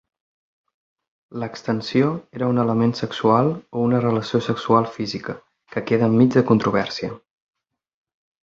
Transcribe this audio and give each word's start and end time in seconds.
L'extensió 1.41 2.07
era 2.39 2.47
un 2.53 2.61
element 2.63 2.95
sexual 3.01 3.51
o 3.81 3.85
una 3.91 4.01
relació 4.07 4.41
sexual 4.49 4.89
física, 4.99 5.39
que 5.75 5.85
queda 5.93 6.13
enmig 6.15 6.35
de 6.39 6.47
controvèrsia. 6.55 7.13